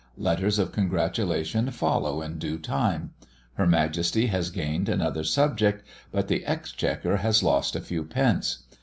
Letters 0.17 0.57
of 0.57 0.71
congratulation 0.71 1.69
follow 1.69 2.23
in 2.23 2.39
due 2.39 2.57
time. 2.57 3.13
Her 3.53 3.67
Majesty 3.67 4.25
has 4.29 4.49
gained 4.49 4.89
another 4.89 5.23
subject, 5.23 5.83
but 6.11 6.27
the 6.27 6.43
Exchequer 6.43 7.17
has 7.17 7.43
lost 7.43 7.75
a 7.75 7.81
few 7.81 8.03
pence. 8.03 8.63